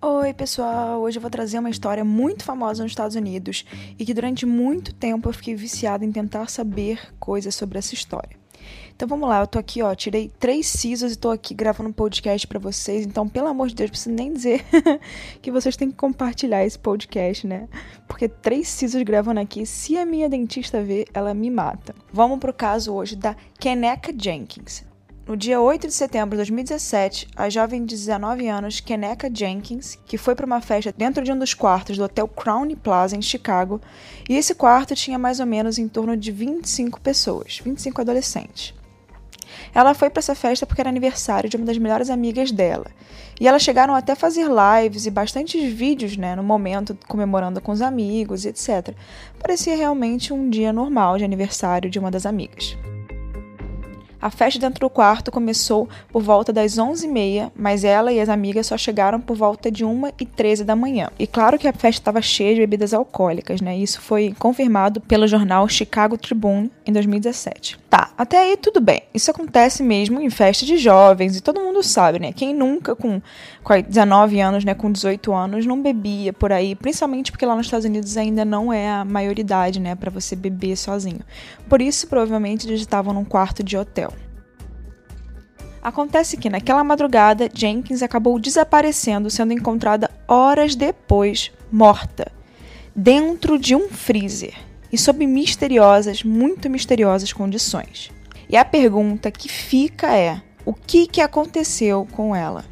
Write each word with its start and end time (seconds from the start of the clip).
Oi, 0.00 0.32
pessoal! 0.32 1.00
Hoje 1.00 1.18
eu 1.18 1.20
vou 1.20 1.28
trazer 1.28 1.58
uma 1.58 1.70
história 1.70 2.04
muito 2.04 2.44
famosa 2.44 2.84
nos 2.84 2.92
Estados 2.92 3.16
Unidos 3.16 3.64
e 3.98 4.04
que 4.06 4.14
durante 4.14 4.46
muito 4.46 4.94
tempo 4.94 5.28
eu 5.28 5.32
fiquei 5.32 5.56
viciada 5.56 6.04
em 6.04 6.12
tentar 6.12 6.48
saber 6.48 7.12
coisas 7.18 7.52
sobre 7.56 7.78
essa 7.80 7.94
história. 7.94 8.38
Então 8.94 9.08
vamos 9.08 9.28
lá, 9.28 9.40
eu 9.40 9.46
tô 9.48 9.58
aqui, 9.58 9.82
ó, 9.82 9.92
tirei 9.96 10.30
três 10.38 10.68
CISOs 10.68 11.14
e 11.14 11.16
tô 11.16 11.30
aqui 11.30 11.52
gravando 11.52 11.90
um 11.90 11.92
podcast 11.92 12.46
para 12.46 12.60
vocês. 12.60 13.04
Então, 13.04 13.28
pelo 13.28 13.48
amor 13.48 13.66
de 13.66 13.74
Deus, 13.74 13.88
não 13.88 13.92
preciso 13.92 14.14
nem 14.14 14.32
dizer 14.32 14.64
que 15.42 15.50
vocês 15.50 15.76
têm 15.76 15.90
que 15.90 15.96
compartilhar 15.96 16.64
esse 16.64 16.78
podcast, 16.78 17.44
né? 17.44 17.68
Porque 18.06 18.28
três 18.28 18.68
CISOs 18.68 19.02
gravando 19.02 19.40
aqui, 19.40 19.66
se 19.66 19.98
a 19.98 20.06
minha 20.06 20.28
dentista 20.28 20.80
ver, 20.80 21.06
ela 21.12 21.34
me 21.34 21.50
mata. 21.50 21.92
Vamos 22.12 22.38
pro 22.38 22.52
caso 22.52 22.94
hoje 22.94 23.16
da 23.16 23.34
Keneca 23.58 24.14
Jenkins. 24.16 24.84
No 25.28 25.36
dia 25.36 25.60
8 25.60 25.86
de 25.86 25.92
setembro 25.92 26.30
de 26.30 26.36
2017, 26.38 27.28
a 27.36 27.50
jovem 27.50 27.84
de 27.84 27.94
19 27.94 28.48
anos, 28.48 28.80
Keneka 28.80 29.30
Jenkins, 29.30 29.98
que 30.06 30.16
foi 30.16 30.34
para 30.34 30.46
uma 30.46 30.62
festa 30.62 30.90
dentro 30.96 31.22
de 31.22 31.30
um 31.30 31.38
dos 31.38 31.52
quartos 31.52 31.98
do 31.98 32.04
Hotel 32.04 32.26
Crown 32.26 32.74
Plaza 32.76 33.14
em 33.14 33.20
Chicago, 33.20 33.78
e 34.26 34.38
esse 34.38 34.54
quarto 34.54 34.94
tinha 34.94 35.18
mais 35.18 35.38
ou 35.38 35.44
menos 35.44 35.76
em 35.76 35.86
torno 35.86 36.16
de 36.16 36.32
25 36.32 36.98
pessoas, 37.02 37.60
25 37.62 38.00
adolescentes. 38.00 38.72
Ela 39.74 39.92
foi 39.92 40.08
para 40.08 40.20
essa 40.20 40.34
festa 40.34 40.64
porque 40.64 40.80
era 40.80 40.88
aniversário 40.88 41.50
de 41.50 41.58
uma 41.58 41.66
das 41.66 41.76
melhores 41.76 42.08
amigas 42.08 42.50
dela. 42.50 42.86
E 43.38 43.46
elas 43.46 43.60
chegaram 43.60 43.94
até 43.94 44.12
a 44.12 44.16
fazer 44.16 44.46
lives 44.48 45.04
e 45.04 45.10
bastantes 45.10 45.62
vídeos, 45.70 46.16
né, 46.16 46.34
no 46.36 46.42
momento, 46.42 46.96
comemorando 47.06 47.60
com 47.60 47.70
os 47.70 47.82
amigos 47.82 48.46
etc. 48.46 48.96
Parecia 49.38 49.76
realmente 49.76 50.32
um 50.32 50.48
dia 50.48 50.72
normal 50.72 51.18
de 51.18 51.24
aniversário 51.24 51.90
de 51.90 51.98
uma 51.98 52.10
das 52.10 52.24
amigas. 52.24 52.78
A 54.20 54.30
festa 54.30 54.58
dentro 54.58 54.80
do 54.80 54.90
quarto 54.90 55.30
começou 55.30 55.88
por 56.10 56.22
volta 56.22 56.52
das 56.52 56.76
11h30, 56.76 57.52
mas 57.54 57.84
ela 57.84 58.12
e 58.12 58.20
as 58.20 58.28
amigas 58.28 58.66
só 58.66 58.76
chegaram 58.76 59.20
por 59.20 59.36
volta 59.36 59.70
de 59.70 59.84
1h13 59.84 60.64
da 60.64 60.74
manhã. 60.74 61.08
E 61.18 61.26
claro 61.26 61.58
que 61.58 61.68
a 61.68 61.72
festa 61.72 62.00
estava 62.00 62.20
cheia 62.20 62.54
de 62.54 62.60
bebidas 62.60 62.92
alcoólicas, 62.92 63.60
né? 63.60 63.76
Isso 63.76 64.00
foi 64.00 64.34
confirmado 64.38 65.00
pelo 65.00 65.26
jornal 65.26 65.68
Chicago 65.68 66.18
Tribune 66.18 66.70
em 66.84 66.92
2017. 66.92 67.78
Tá, 67.88 68.10
até 68.18 68.38
aí 68.38 68.56
tudo 68.56 68.80
bem. 68.80 69.02
Isso 69.14 69.30
acontece 69.30 69.82
mesmo 69.82 70.20
em 70.20 70.30
festa 70.30 70.66
de 70.66 70.76
jovens 70.76 71.36
e 71.36 71.40
todo 71.40 71.60
mundo 71.60 71.82
sabe, 71.82 72.18
né? 72.18 72.32
Quem 72.32 72.54
nunca 72.54 72.96
com, 72.96 73.22
com 73.62 73.80
19 73.80 74.40
anos, 74.40 74.64
né, 74.64 74.74
com 74.74 74.90
18 74.90 75.32
anos, 75.32 75.64
não 75.64 75.80
bebia 75.80 76.32
por 76.32 76.52
aí, 76.52 76.74
principalmente 76.74 77.30
porque 77.30 77.46
lá 77.46 77.54
nos 77.54 77.66
Estados 77.66 77.86
Unidos 77.86 78.16
ainda 78.16 78.44
não 78.44 78.72
é 78.72 78.90
a 78.90 79.04
maioridade, 79.04 79.80
né, 79.80 79.94
para 79.94 80.10
você 80.10 80.34
beber 80.34 80.76
sozinho. 80.76 81.20
Por 81.68 81.80
isso, 81.80 82.06
provavelmente 82.08 82.66
eles 82.66 82.80
estavam 82.80 83.14
num 83.14 83.24
quarto 83.24 83.62
de 83.62 83.76
hotel. 83.76 84.12
Acontece 85.88 86.36
que 86.36 86.50
naquela 86.50 86.84
madrugada, 86.84 87.48
Jenkins 87.50 88.02
acabou 88.02 88.38
desaparecendo, 88.38 89.30
sendo 89.30 89.54
encontrada 89.54 90.10
horas 90.28 90.76
depois, 90.76 91.50
morta, 91.72 92.30
dentro 92.94 93.58
de 93.58 93.74
um 93.74 93.88
freezer 93.88 94.52
e 94.92 94.98
sob 94.98 95.26
misteriosas, 95.26 96.22
muito 96.22 96.68
misteriosas 96.68 97.32
condições. 97.32 98.10
E 98.50 98.54
a 98.54 98.66
pergunta 98.66 99.30
que 99.30 99.48
fica 99.48 100.14
é: 100.14 100.42
o 100.62 100.74
que, 100.74 101.06
que 101.06 101.22
aconteceu 101.22 102.06
com 102.12 102.36
ela? 102.36 102.66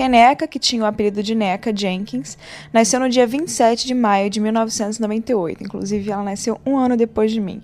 Keneca, 0.00 0.46
que 0.46 0.58
tinha 0.58 0.82
o 0.82 0.86
apelido 0.86 1.22
de 1.22 1.34
Neca 1.34 1.76
Jenkins, 1.76 2.38
nasceu 2.72 2.98
no 2.98 3.06
dia 3.06 3.26
27 3.26 3.86
de 3.86 3.92
maio 3.92 4.30
de 4.30 4.40
1998. 4.40 5.62
Inclusive, 5.62 6.10
ela 6.10 6.22
nasceu 6.22 6.58
um 6.64 6.78
ano 6.78 6.96
depois 6.96 7.30
de 7.30 7.38
mim. 7.38 7.62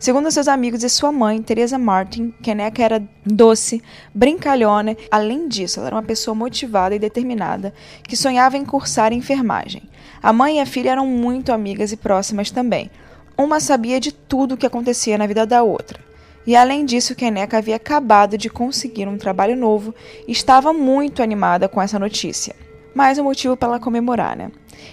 Segundo 0.00 0.30
seus 0.30 0.48
amigos 0.48 0.82
e 0.82 0.88
sua 0.88 1.12
mãe, 1.12 1.42
Teresa 1.42 1.76
Martin, 1.76 2.32
Keneca 2.42 2.82
era 2.82 3.06
doce, 3.26 3.82
brincalhona. 4.14 4.96
Além 5.10 5.46
disso, 5.46 5.78
ela 5.78 5.88
era 5.88 5.96
uma 5.96 6.02
pessoa 6.02 6.34
motivada 6.34 6.94
e 6.94 6.98
determinada 6.98 7.74
que 8.04 8.16
sonhava 8.16 8.56
em 8.56 8.64
cursar 8.64 9.12
enfermagem. 9.12 9.82
A 10.22 10.32
mãe 10.32 10.56
e 10.56 10.60
a 10.60 10.66
filha 10.66 10.92
eram 10.92 11.06
muito 11.06 11.52
amigas 11.52 11.92
e 11.92 11.98
próximas 11.98 12.50
também. 12.50 12.90
Uma 13.36 13.60
sabia 13.60 14.00
de 14.00 14.10
tudo 14.10 14.54
o 14.54 14.56
que 14.56 14.64
acontecia 14.64 15.18
na 15.18 15.26
vida 15.26 15.44
da 15.44 15.62
outra. 15.62 16.00
E 16.46 16.54
além 16.54 16.84
disso, 16.84 17.14
Keneca 17.14 17.58
havia 17.58 17.76
acabado 17.76 18.36
de 18.36 18.50
conseguir 18.50 19.08
um 19.08 19.16
trabalho 19.16 19.56
novo 19.56 19.94
e 20.28 20.32
estava 20.32 20.72
muito 20.72 21.22
animada 21.22 21.68
com 21.68 21.80
essa 21.80 21.98
notícia. 21.98 22.54
Mais 22.94 23.18
um 23.18 23.24
motivo 23.24 23.56
para 23.56 23.70
ela 23.70 23.80
comemorar, 23.80 24.36
né? 24.36 24.50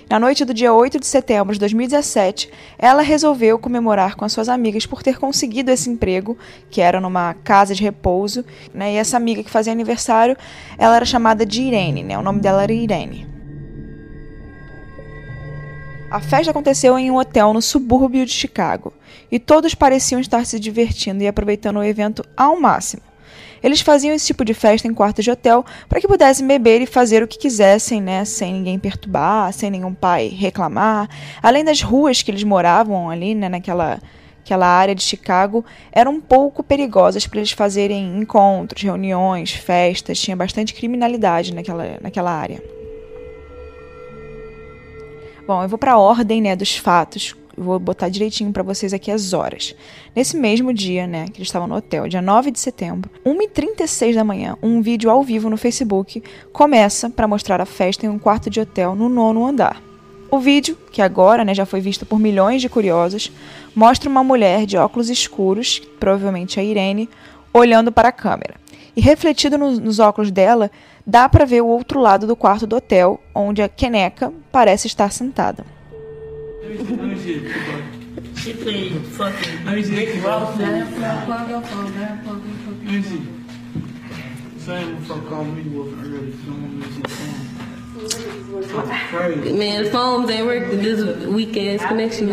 Na 0.09 0.19
noite 0.19 0.45
do 0.45 0.53
dia 0.53 0.73
8 0.73 0.99
de 0.99 1.05
setembro 1.05 1.53
de 1.53 1.59
2017, 1.59 2.49
ela 2.77 3.01
resolveu 3.01 3.59
comemorar 3.59 4.15
com 4.15 4.25
as 4.25 4.31
suas 4.31 4.49
amigas 4.49 4.85
por 4.85 5.03
ter 5.03 5.19
conseguido 5.19 5.71
esse 5.71 5.89
emprego, 5.89 6.37
que 6.69 6.81
era 6.81 6.99
numa 6.99 7.33
casa 7.33 7.75
de 7.75 7.83
repouso, 7.83 8.45
né? 8.73 8.93
E 8.93 8.95
essa 8.95 9.17
amiga 9.17 9.43
que 9.43 9.49
fazia 9.49 9.73
aniversário, 9.73 10.37
ela 10.77 10.95
era 10.95 11.05
chamada 11.05 11.45
de 11.45 11.61
Irene, 11.61 12.03
né? 12.03 12.17
O 12.17 12.21
nome 12.21 12.39
dela 12.39 12.63
era 12.63 12.73
Irene. 12.73 13.27
A 16.09 16.19
festa 16.19 16.51
aconteceu 16.51 16.97
em 16.99 17.09
um 17.09 17.15
hotel 17.15 17.53
no 17.53 17.61
subúrbio 17.61 18.25
de 18.25 18.33
Chicago, 18.33 18.91
e 19.31 19.39
todos 19.39 19.73
pareciam 19.73 20.19
estar 20.19 20.45
se 20.45 20.59
divertindo 20.59 21.23
e 21.23 21.27
aproveitando 21.27 21.77
o 21.77 21.83
evento 21.83 22.23
ao 22.35 22.59
máximo. 22.59 23.01
Eles 23.63 23.81
faziam 23.81 24.15
esse 24.15 24.25
tipo 24.25 24.43
de 24.43 24.53
festa 24.53 24.87
em 24.87 24.93
quartos 24.93 25.23
de 25.23 25.31
hotel 25.31 25.63
para 25.87 26.01
que 26.01 26.07
pudessem 26.07 26.47
beber 26.47 26.81
e 26.81 26.87
fazer 26.87 27.21
o 27.21 27.27
que 27.27 27.37
quisessem, 27.37 28.01
né, 28.01 28.25
sem 28.25 28.53
ninguém 28.53 28.79
perturbar, 28.79 29.53
sem 29.53 29.69
nenhum 29.69 29.93
pai 29.93 30.27
reclamar. 30.27 31.07
Além 31.41 31.63
das 31.63 31.81
ruas 31.81 32.23
que 32.23 32.31
eles 32.31 32.43
moravam 32.43 33.09
ali, 33.09 33.35
né, 33.35 33.47
naquela 33.49 33.99
aquela 34.43 34.65
área 34.65 34.95
de 34.95 35.03
Chicago, 35.03 35.63
eram 35.91 36.13
um 36.13 36.19
pouco 36.19 36.63
perigosas 36.63 37.27
para 37.27 37.39
eles 37.39 37.51
fazerem 37.51 38.17
encontros, 38.17 38.81
reuniões, 38.81 39.51
festas, 39.51 40.19
tinha 40.19 40.35
bastante 40.35 40.73
criminalidade 40.73 41.53
naquela, 41.53 41.99
naquela 42.01 42.31
área. 42.31 42.61
Bom, 45.45 45.61
eu 45.61 45.69
vou 45.69 45.77
para 45.77 45.93
a 45.93 45.99
ordem 45.99 46.41
né, 46.41 46.55
dos 46.55 46.75
fatos. 46.75 47.35
Vou 47.63 47.79
botar 47.79 48.09
direitinho 48.09 48.51
para 48.51 48.63
vocês 48.63 48.93
aqui 48.93 49.11
as 49.11 49.33
horas. 49.33 49.75
Nesse 50.15 50.35
mesmo 50.35 50.73
dia, 50.73 51.07
né, 51.07 51.25
que 51.25 51.37
eles 51.37 51.47
estavam 51.47 51.67
no 51.67 51.75
hotel, 51.75 52.07
dia 52.07 52.21
9 52.21 52.51
de 52.51 52.59
setembro, 52.59 53.09
1h36 53.25 54.15
da 54.15 54.23
manhã, 54.23 54.57
um 54.61 54.81
vídeo 54.81 55.09
ao 55.09 55.23
vivo 55.23 55.49
no 55.49 55.57
Facebook 55.57 56.23
começa 56.51 57.09
para 57.09 57.27
mostrar 57.27 57.61
a 57.61 57.65
festa 57.65 58.05
em 58.05 58.09
um 58.09 58.19
quarto 58.19 58.49
de 58.49 58.59
hotel 58.59 58.95
no 58.95 59.09
nono 59.09 59.45
andar. 59.45 59.81
O 60.31 60.39
vídeo, 60.39 60.77
que 60.91 61.01
agora 61.01 61.43
né, 61.43 61.53
já 61.53 61.65
foi 61.65 61.81
visto 61.81 62.05
por 62.05 62.17
milhões 62.17 62.61
de 62.61 62.69
curiosos, 62.69 63.31
mostra 63.75 64.09
uma 64.09 64.23
mulher 64.23 64.65
de 64.65 64.77
óculos 64.77 65.09
escuros, 65.09 65.81
provavelmente 65.99 66.57
a 66.57 66.63
Irene, 66.63 67.09
olhando 67.53 67.91
para 67.91 68.09
a 68.09 68.13
câmera. 68.13 68.55
E 68.95 69.01
refletido 69.01 69.57
no, 69.57 69.71
nos 69.71 69.99
óculos 69.99 70.31
dela 70.31 70.71
dá 71.05 71.27
para 71.27 71.45
ver 71.45 71.61
o 71.61 71.67
outro 71.67 71.99
lado 71.99 72.25
do 72.25 72.35
quarto 72.35 72.65
do 72.65 72.77
hotel, 72.77 73.19
onde 73.35 73.61
a 73.61 73.69
Keneca 73.69 74.33
parece 74.51 74.87
estar 74.87 75.11
sentada. 75.11 75.65
Man, 89.57 89.85
phones 89.91 90.29
ain't 90.29 90.45
working 90.45 90.81
this 90.81 91.25
weak 91.25 91.57
ass 91.57 91.83
connection. 91.87 92.29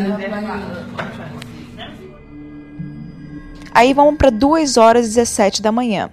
Aí 3.72 3.94
vamos 3.94 4.17
para 4.19 4.31
2 4.31 4.77
horas 4.77 5.06
e 5.06 5.15
17 5.15 5.62
da 5.62 5.72
manhã 5.72 6.11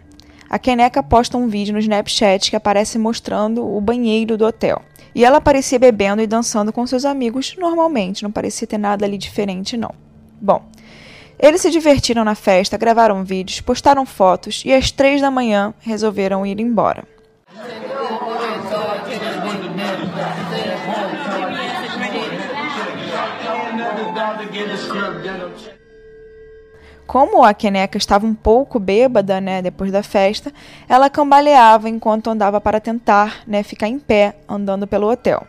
a 0.56 0.60
Keneca 0.60 1.04
posta 1.04 1.38
um 1.38 1.48
vídeo 1.48 1.74
no 1.74 1.80
Snapchat 1.80 2.50
que 2.50 2.56
aparece 2.56 2.98
mostrando 2.98 3.68
o 3.68 3.82
banheiro 3.82 4.38
do 4.38 4.46
hotel. 4.46 4.82
E 5.16 5.24
ela 5.24 5.38
aparecia 5.38 5.80
bebendo 5.80 6.22
e 6.22 6.28
dançando 6.28 6.74
com 6.74 6.86
seus 6.86 7.06
amigos 7.06 7.56
normalmente, 7.58 8.22
não 8.22 8.32
parecia 8.32 8.68
ter 8.68 8.78
nada 8.78 9.06
ali 9.06 9.18
diferente, 9.18 9.78
não. 9.78 9.96
Bom, 10.42 10.62
eles 11.40 11.62
se 11.62 11.72
divertiram 11.72 12.26
na 12.26 12.36
festa, 12.36 12.78
gravaram 12.78 13.24
vídeos, 13.24 13.62
postaram 13.62 14.06
fotos 14.06 14.62
e 14.66 14.74
às 14.74 14.92
três 14.92 15.22
da 15.22 15.32
manhã 15.32 15.74
resolveram 15.80 16.46
ir 16.46 16.60
embora. 16.60 17.06
Como 27.16 27.46
a 27.46 27.54
Keneca 27.54 27.98
estava 27.98 28.26
um 28.26 28.36
pouco 28.36 28.78
bêbada, 28.78 29.40
né, 29.40 29.62
depois 29.62 29.90
da 29.90 30.04
festa, 30.04 30.52
ela 30.86 31.10
cambaleava 31.10 31.88
enquanto 31.88 32.30
andava 32.30 32.60
para 32.60 32.82
tentar, 32.82 33.38
né, 33.48 33.64
ficar 33.64 33.88
em 33.88 33.98
pé 33.98 34.36
andando 34.50 34.86
pelo 34.86 35.10
hotel. 35.10 35.48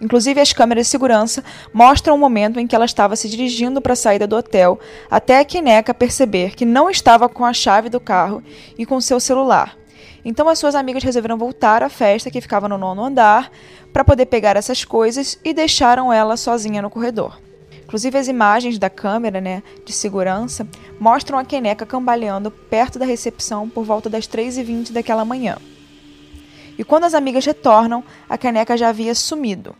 Inclusive, 0.00 0.40
as 0.40 0.52
câmeras 0.52 0.86
de 0.86 0.90
segurança 0.92 1.42
mostram 1.74 2.14
o 2.14 2.18
momento 2.18 2.60
em 2.60 2.68
que 2.68 2.76
ela 2.76 2.84
estava 2.84 3.16
se 3.16 3.28
dirigindo 3.28 3.82
para 3.82 3.94
a 3.94 3.96
saída 3.96 4.28
do 4.28 4.36
hotel, 4.36 4.78
até 5.10 5.40
a 5.40 5.44
Keneca 5.44 5.92
perceber 5.92 6.54
que 6.54 6.64
não 6.64 6.88
estava 6.88 7.28
com 7.28 7.44
a 7.44 7.52
chave 7.52 7.88
do 7.88 7.98
carro 7.98 8.40
e 8.78 8.86
com 8.86 9.00
seu 9.00 9.18
celular. 9.18 9.76
Então 10.24 10.48
as 10.48 10.60
suas 10.60 10.76
amigas 10.76 11.02
resolveram 11.02 11.36
voltar 11.36 11.82
à 11.82 11.88
festa 11.88 12.30
que 12.30 12.40
ficava 12.40 12.68
no 12.68 12.78
nono 12.78 13.02
andar 13.02 13.50
para 13.92 14.04
poder 14.04 14.26
pegar 14.26 14.56
essas 14.56 14.84
coisas 14.84 15.36
e 15.44 15.52
deixaram 15.52 16.12
ela 16.12 16.36
sozinha 16.36 16.80
no 16.80 16.88
corredor. 16.88 17.47
Inclusive 17.88 18.18
as 18.18 18.28
imagens 18.28 18.78
da 18.78 18.90
câmera, 18.90 19.40
né, 19.40 19.62
de 19.82 19.94
segurança, 19.94 20.68
mostram 21.00 21.38
a 21.38 21.44
Keneca 21.44 21.86
cambaleando 21.86 22.50
perto 22.50 22.98
da 22.98 23.06
recepção 23.06 23.66
por 23.66 23.82
volta 23.82 24.10
das 24.10 24.28
3h20 24.28 24.92
daquela 24.92 25.24
manhã. 25.24 25.56
E 26.78 26.84
quando 26.84 27.04
as 27.04 27.14
amigas 27.14 27.46
retornam, 27.46 28.04
a 28.28 28.36
Keneca 28.36 28.76
já 28.76 28.90
havia 28.90 29.14
sumido. 29.14 29.74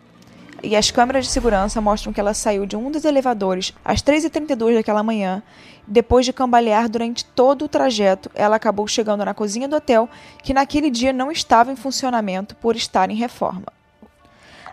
E 0.63 0.75
as 0.75 0.91
câmeras 0.91 1.27
de 1.27 1.31
segurança 1.31 1.83
mostram 1.83 2.11
que 2.11 2.19
ela 2.19 2.33
saiu 2.33 2.65
de 2.65 2.77
um 2.77 2.91
dos 2.91 3.05
elevadores 3.05 3.75
às 3.85 4.01
3h32 4.01 4.77
daquela 4.77 5.03
manhã. 5.03 5.43
Depois 5.87 6.25
de 6.25 6.33
cambalear 6.33 6.89
durante 6.89 7.27
todo 7.27 7.67
o 7.67 7.69
trajeto, 7.69 8.31
ela 8.35 8.57
acabou 8.57 8.89
chegando 8.89 9.23
na 9.23 9.35
cozinha 9.35 9.69
do 9.69 9.77
hotel, 9.77 10.09
que 10.43 10.55
naquele 10.55 10.89
dia 10.89 11.13
não 11.13 11.31
estava 11.31 11.71
em 11.71 11.77
funcionamento 11.77 12.57
por 12.57 12.75
estar 12.75 13.11
em 13.11 13.17
reforma. 13.17 13.78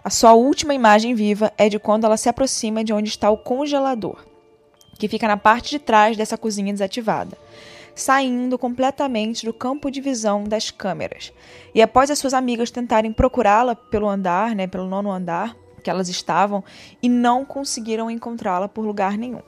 A 0.06 0.12
sua 0.12 0.34
última 0.34 0.72
imagem 0.76 1.16
viva 1.16 1.52
é 1.58 1.68
de 1.68 1.80
quando 1.80 2.06
ela 2.06 2.16
se 2.16 2.30
aproxima 2.30 2.84
de 2.84 2.94
onde 2.94 3.10
está 3.10 3.28
o 3.32 3.38
congelador, 3.40 4.24
que 5.00 5.08
fica 5.08 5.28
na 5.28 5.36
parte 5.36 5.72
de 5.72 5.80
trás 5.80 6.16
dessa 6.16 6.38
cozinha 6.38 6.72
desativada, 6.72 7.36
saindo 7.96 8.56
completamente 8.60 9.48
do 9.48 9.52
campo 9.52 9.90
de 9.90 10.00
visão 10.00 10.44
das 10.44 10.70
câmeras. 10.70 11.34
E 11.74 11.82
após 11.82 12.12
as 12.12 12.20
suas 12.20 12.36
amigas 12.36 12.70
tentarem 12.70 13.12
procurá-la 13.12 13.74
pelo 13.74 14.08
andar, 14.08 14.56
né, 14.56 14.68
pelo 14.68 14.88
nono 14.88 15.10
andar, 15.10 15.58
que 15.84 15.90
elas 15.90 16.08
estavam 16.08 16.64
e 17.02 17.10
não 17.10 17.44
conseguiram 17.44 18.12
encontrá-la 18.12 18.68
por 18.68 18.86
lugar 18.86 19.18
nenhum. 19.18 19.42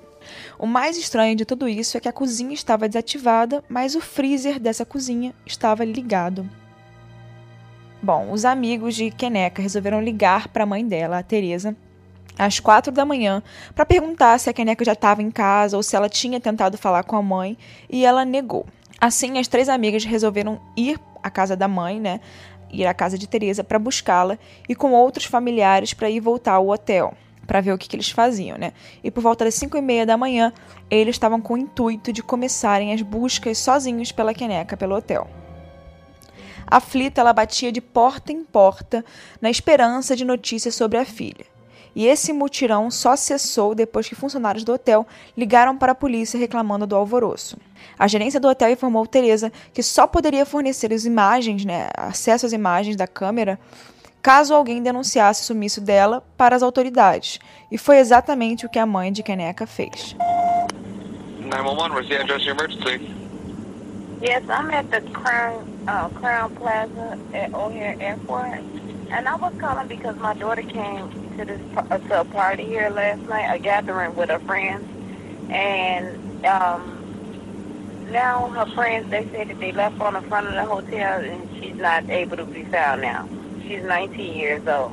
O 0.58 0.66
mais 0.66 0.98
estranho 0.98 1.36
de 1.36 1.46
tudo 1.46 1.70
isso 1.70 1.98
é 1.98 2.00
que 2.00 2.10
a 2.10 2.12
cozinha 2.12 2.56
estava 2.56 2.88
desativada, 2.88 3.64
mas 3.70 3.94
o 3.94 4.02
freezer 4.02 4.60
dessa 4.60 4.84
cozinha 4.84 5.36
estava 5.46 5.86
ligado. 5.86 6.50
Bom, 8.02 8.32
os 8.32 8.46
amigos 8.46 8.96
de 8.96 9.10
Keneca 9.10 9.62
resolveram 9.62 10.00
ligar 10.00 10.50
para 10.50 10.64
a 10.64 10.68
mãe 10.68 10.88
dela, 10.88 11.18
a 11.18 11.24
Teresa, 11.24 11.76
às 12.38 12.60
quatro 12.60 12.92
da 12.92 13.04
manhã, 13.04 13.42
para 13.74 13.88
perguntar 13.88 14.40
se 14.40 14.50
a 14.50 14.54
Keneca 14.54 14.86
já 14.86 14.94
estava 14.94 15.24
em 15.24 15.32
casa 15.32 15.76
ou 15.76 15.82
se 15.82 15.96
ela 15.96 16.08
tinha 16.08 16.40
tentado 16.40 16.78
falar 16.78 17.04
com 17.04 17.16
a 17.16 17.24
mãe, 17.24 17.58
e 17.90 18.06
ela 18.06 18.24
negou. 18.24 18.68
Assim, 19.02 19.40
as 19.40 19.48
três 19.48 19.68
amigas 19.68 20.06
resolveram 20.06 20.60
ir 20.76 21.00
à 21.24 21.30
casa 21.32 21.56
da 21.56 21.68
mãe, 21.68 22.00
né, 22.00 22.20
ir 22.72 22.86
à 22.86 22.94
casa 22.94 23.18
de 23.18 23.28
Teresa 23.28 23.64
para 23.64 23.80
buscá-la 23.80 24.38
e 24.70 24.76
com 24.76 24.92
outros 24.92 25.26
familiares 25.26 25.94
para 25.94 26.10
ir 26.10 26.20
voltar 26.20 26.54
ao 26.54 26.70
hotel 26.70 27.14
para 27.48 27.62
ver 27.62 27.72
o 27.72 27.78
que, 27.78 27.88
que, 27.88 27.96
eles 27.96 28.10
faziam, 28.10 28.58
né? 28.58 28.74
E 29.02 29.10
por 29.10 29.22
volta 29.22 29.46
das 29.46 29.56
5 29.56 29.78
e 29.78 29.82
meia 29.82 30.06
da 30.06 30.18
manhã, 30.18 30.52
eles 30.92 31.16
estavam 31.16 31.40
com 31.40 31.54
o 31.54 31.58
intuito 31.58 32.12
de 32.12 32.22
começarem 32.22 32.94
as 32.94 33.02
buscas 33.02 33.58
sozinhos 33.58 34.12
pela 34.12 34.34
Queneca, 34.34 34.76
pelo 34.76 34.94
hotel. 34.94 35.30
Aflita, 36.70 37.22
ela 37.22 37.34
batia 37.34 37.72
de 37.72 37.80
porta 37.80 38.32
em 38.32 38.44
porta 38.44 39.04
na 39.42 39.50
esperança 39.50 40.16
de 40.16 40.26
notícias 40.26 40.76
sobre 40.76 40.98
a 40.98 41.06
filha. 41.06 41.46
E 41.96 42.06
esse 42.06 42.32
mutirão 42.32 42.92
só 42.92 43.16
cessou 43.16 43.74
depois 43.74 44.08
que 44.08 44.14
funcionários 44.14 44.64
do 44.64 44.74
hotel 44.74 45.08
ligaram 45.36 45.76
para 45.76 45.94
a 45.94 45.96
polícia 45.96 46.38
reclamando 46.38 46.86
do 46.86 46.96
alvoroço. 46.96 47.58
A 47.98 48.08
gerência 48.08 48.40
do 48.40 48.48
hotel 48.48 48.70
informou 48.70 49.08
Teresa 49.08 49.52
que 49.74 49.82
só 49.82 50.06
poderia 50.06 50.46
fornecer 50.46 50.94
as 50.94 51.06
imagens, 51.06 51.66
né, 51.66 51.90
acesso 51.98 52.46
às 52.46 52.54
imagens 52.54 52.96
da 52.96 53.08
câmera, 53.08 53.60
caso 54.22 54.54
alguém 54.54 54.84
denunciasse 54.84 55.42
o 55.42 55.46
sumiço 55.46 55.82
dela 55.82 56.24
para 56.38 56.56
as 56.56 56.62
autoridades. 56.62 57.40
E 57.72 57.78
foi 57.78 57.98
exatamente 57.98 58.66
o 58.66 58.70
que 58.70 58.78
a 58.78 58.86
mãe 58.86 59.12
de 59.12 59.24
Keneca 59.24 59.66
fez. 59.66 60.16
911, 61.40 61.94
where's 61.94 62.10
the 62.10 62.18
address 62.18 62.42
of 62.42 62.46
your 62.46 62.56
emergency? 62.56 63.16
Yes, 64.22 64.44
I'm 64.50 64.70
at 64.72 64.90
the 64.90 65.02
Crown, 65.02 65.64
uh, 65.88 66.10
Crown 66.10 66.56
Plaza 66.56 67.20
at 67.34 67.54
O'Hare 67.54 67.96
Airport. 68.00 68.60
And 69.10 69.28
I 69.28 69.36
was 69.36 69.54
calling 69.60 69.88
because 69.88 70.18
my 70.18 70.34
daughter 70.34 70.62
came 70.62 71.10
to 71.38 71.46
this 71.46 71.62
uh, 71.78 71.98
to 71.98 72.22
a 72.22 72.26
party 72.26 72.66
here 72.66 72.90
last 72.90 73.22
night, 73.24 73.54
a 73.54 73.60
gathering 73.60 74.16
with 74.16 74.30
her 74.30 74.40
friends, 74.40 74.86
and 75.50 76.46
um, 76.46 78.08
now 78.12 78.48
her 78.48 78.66
friends 78.74 79.10
they 79.10 79.24
say 79.30 79.46
that 79.46 79.60
they 79.60 79.72
left 79.72 80.00
on 80.02 80.14
the 80.14 80.22
front 80.24 80.48
of 80.48 80.54
the 80.54 80.66
hotel 80.66 81.22
and 81.22 81.50
she's 81.58 81.76
not 81.76 82.10
able 82.10 82.36
to 82.38 82.46
be 82.46 82.64
found 82.66 83.02
now. 83.02 83.28
She's 83.64 83.84
19 83.84 84.34
years 84.34 84.68
old. 84.68 84.92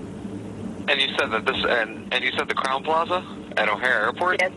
And 0.89 1.01
you 1.01 1.09
said 1.19 1.31
that 1.33 1.45
this 1.45 1.65
and 1.65 2.13
and 2.13 2.23
you 2.23 2.31
said 2.33 2.49
the 2.49 2.55
Crown 2.55 2.85
Plaza 2.85 3.25
at 3.57 3.69
O'Hare 3.69 4.03
Airport. 4.05 4.41
Yes. 4.41 4.53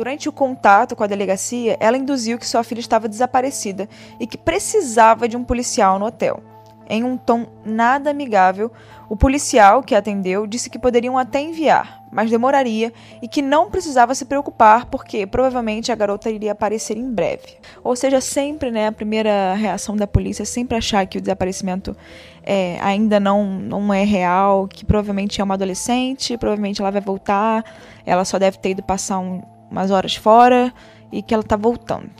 Durante 0.00 0.30
o 0.30 0.32
contato 0.32 0.96
com 0.96 1.04
a 1.04 1.06
delegacia, 1.06 1.76
ela 1.78 1.98
induziu 1.98 2.38
que 2.38 2.46
sua 2.46 2.64
filha 2.64 2.80
estava 2.80 3.06
desaparecida 3.06 3.86
e 4.18 4.26
que 4.26 4.38
precisava 4.38 5.28
de 5.28 5.36
um 5.36 5.44
policial 5.44 5.98
no 5.98 6.06
hotel. 6.06 6.42
Em 6.88 7.04
um 7.04 7.18
tom 7.18 7.46
nada 7.66 8.08
amigável, 8.08 8.72
o 9.10 9.14
policial 9.14 9.82
que 9.82 9.94
atendeu 9.94 10.46
disse 10.46 10.70
que 10.70 10.78
poderiam 10.78 11.18
até 11.18 11.42
enviar, 11.42 12.02
mas 12.10 12.30
demoraria 12.30 12.94
e 13.20 13.28
que 13.28 13.42
não 13.42 13.70
precisava 13.70 14.14
se 14.14 14.24
preocupar 14.24 14.86
porque 14.86 15.26
provavelmente 15.26 15.92
a 15.92 15.94
garota 15.94 16.30
iria 16.30 16.52
aparecer 16.52 16.96
em 16.96 17.12
breve. 17.12 17.58
Ou 17.84 17.94
seja, 17.94 18.22
sempre, 18.22 18.70
né, 18.70 18.86
a 18.86 18.92
primeira 18.92 19.52
reação 19.52 19.94
da 19.96 20.06
polícia 20.06 20.44
é 20.44 20.46
sempre 20.46 20.78
achar 20.78 21.06
que 21.06 21.18
o 21.18 21.20
desaparecimento 21.20 21.94
é, 22.42 22.78
ainda 22.80 23.20
não, 23.20 23.44
não 23.44 23.92
é 23.92 24.02
real, 24.02 24.66
que 24.66 24.82
provavelmente 24.82 25.42
é 25.42 25.44
uma 25.44 25.54
adolescente, 25.54 26.38
provavelmente 26.38 26.80
ela 26.80 26.90
vai 26.90 27.02
voltar, 27.02 27.62
ela 28.06 28.24
só 28.24 28.38
deve 28.38 28.56
ter 28.56 28.70
ido 28.70 28.82
passar 28.82 29.18
um, 29.18 29.42
umas 29.70 29.90
horas 29.90 30.16
fora 30.16 30.72
e 31.12 31.22
que 31.22 31.34
ela 31.34 31.42
está 31.42 31.56
voltando. 31.56 32.10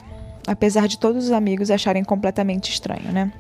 Apesar 0.47 0.89
de 0.89 0.99
todos 0.99 1.27
os 1.27 1.33
amigos 1.33 1.71
acharem 1.71 2.05
completamente 2.05 2.71
estranho, 2.71 3.13
né? 3.13 3.33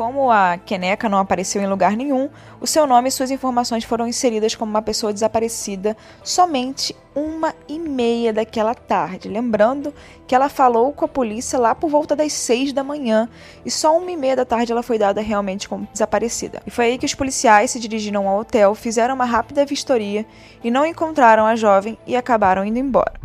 Como 0.00 0.30
a 0.30 0.56
Keneca 0.56 1.10
não 1.10 1.18
apareceu 1.18 1.60
em 1.60 1.66
lugar 1.66 1.94
nenhum, 1.94 2.30
o 2.58 2.66
seu 2.66 2.86
nome 2.86 3.10
e 3.10 3.12
suas 3.12 3.30
informações 3.30 3.84
foram 3.84 4.08
inseridas 4.08 4.54
como 4.54 4.70
uma 4.70 4.80
pessoa 4.80 5.12
desaparecida 5.12 5.94
somente 6.24 6.96
uma 7.14 7.54
e 7.68 7.78
meia 7.78 8.32
daquela 8.32 8.74
tarde. 8.74 9.28
Lembrando 9.28 9.92
que 10.26 10.34
ela 10.34 10.48
falou 10.48 10.90
com 10.94 11.04
a 11.04 11.08
polícia 11.08 11.58
lá 11.58 11.74
por 11.74 11.90
volta 11.90 12.16
das 12.16 12.32
seis 12.32 12.72
da 12.72 12.82
manhã 12.82 13.28
e 13.62 13.70
só 13.70 13.94
uma 13.94 14.10
e 14.10 14.16
meia 14.16 14.36
da 14.36 14.46
tarde 14.46 14.72
ela 14.72 14.82
foi 14.82 14.96
dada 14.96 15.20
realmente 15.20 15.68
como 15.68 15.86
desaparecida. 15.92 16.62
E 16.66 16.70
foi 16.70 16.86
aí 16.86 16.98
que 16.98 17.04
os 17.04 17.14
policiais 17.14 17.70
se 17.70 17.78
dirigiram 17.78 18.26
ao 18.26 18.38
hotel, 18.38 18.74
fizeram 18.74 19.14
uma 19.14 19.26
rápida 19.26 19.66
vistoria 19.66 20.24
e 20.64 20.70
não 20.70 20.86
encontraram 20.86 21.44
a 21.44 21.54
jovem 21.56 21.98
e 22.06 22.16
acabaram 22.16 22.64
indo 22.64 22.78
embora. 22.78 23.20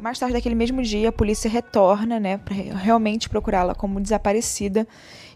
Mais 0.00 0.18
tarde 0.18 0.34
daquele 0.34 0.54
mesmo 0.54 0.82
dia, 0.82 1.08
a 1.08 1.12
polícia 1.12 1.50
retorna, 1.50 2.20
né, 2.20 2.38
para 2.38 2.54
realmente 2.54 3.28
procurá-la 3.28 3.74
como 3.74 4.00
desaparecida, 4.00 4.86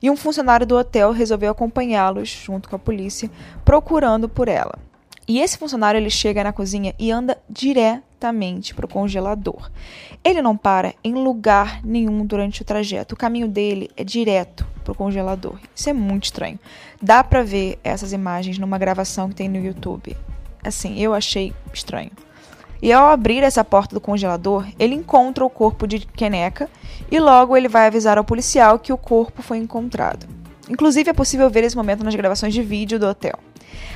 e 0.01 0.09
um 0.11 0.17
funcionário 0.17 0.67
do 0.67 0.77
hotel 0.77 1.13
resolveu 1.13 1.51
acompanhá-los 1.51 2.29
junto 2.29 2.69
com 2.69 2.77
a 2.77 2.79
polícia, 2.79 3.31
procurando 3.65 4.29
por 4.29 4.49
ela. 4.49 4.79
E 5.27 5.41
esse 5.41 5.57
funcionário 5.57 5.99
ele 5.99 6.11
chega 6.11 6.43
na 6.43 6.53
cozinha 6.53 6.95
e 6.99 7.11
anda 7.11 7.39
diretamente 7.49 8.75
para 8.75 8.87
o 8.87 8.89
congelador. 8.89 9.71
Ele 10.25 10.43
não 10.43 10.57
para 10.57 10.95
em 11.03 11.15
lugar 11.15 11.81
nenhum 11.85 12.27
durante 12.27 12.63
o 12.63 12.65
trajeto. 12.65 13.15
O 13.15 13.19
caminho 13.19 13.47
dele 13.47 13.91
é 13.97 14.03
direto 14.03 14.67
para 14.83 14.93
o 14.93 14.97
congelador. 14.97 15.57
Isso 15.75 15.89
é 15.89 15.93
muito 15.93 16.25
estranho. 16.25 16.59
Dá 17.01 17.23
para 17.23 17.43
ver 17.43 17.79
essas 17.85 18.13
imagens 18.13 18.59
numa 18.59 18.79
gravação 18.79 19.29
que 19.29 19.37
tem 19.37 19.49
no 19.49 19.65
YouTube. 19.65 20.17
Assim, 20.63 20.99
eu 20.99 21.15
achei 21.15 21.53
estranho. 21.73 22.11
E 22.83 22.93
ao 22.93 23.07
abrir 23.07 23.45
essa 23.45 23.63
porta 23.63 23.95
do 23.95 24.01
congelador, 24.01 24.67
ele 24.77 24.97
encontra 24.97 25.45
o 25.45 25.51
corpo 25.51 25.87
de 25.87 26.01
Keneca 26.01 26.69
e 27.09 27.21
logo 27.21 27.57
ele 27.57 27.69
vai 27.69 27.87
avisar 27.87 28.19
ao 28.19 28.25
policial 28.25 28.77
que 28.77 28.93
o 28.93 28.99
corpo 28.99 29.41
foi 29.41 29.59
encontrado. 29.59 30.27
Inclusive 30.69 31.11
é 31.11 31.13
possível 31.13 31.49
ver 31.49 31.63
esse 31.63 31.77
momento 31.77 32.03
nas 32.03 32.15
gravações 32.17 32.53
de 32.53 32.61
vídeo 32.61 32.99
do 32.99 33.07
hotel. 33.07 33.39